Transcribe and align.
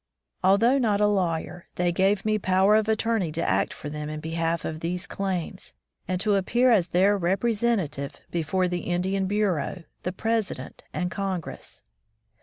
Although 0.43 0.79
not 0.79 0.99
a 0.99 1.05
lawyer, 1.05 1.67
they 1.75 1.91
gave 1.91 2.25
me 2.25 2.39
power 2.39 2.75
of 2.75 2.89
attorney 2.89 3.31
to 3.33 3.47
act 3.47 3.71
for 3.71 3.87
them 3.87 4.09
in 4.09 4.19
behalf 4.19 4.65
of 4.65 4.79
these 4.79 5.05
claims, 5.05 5.75
and 6.07 6.19
to 6.21 6.33
appear 6.33 6.71
as 6.71 6.87
their 6.87 7.15
representative 7.15 8.19
before 8.31 8.67
the 8.67 8.79
Indian 8.79 9.27
Bureau, 9.27 9.83
the 10.01 10.11
President, 10.11 10.81
and 10.91 11.11
Congress. 11.11 11.83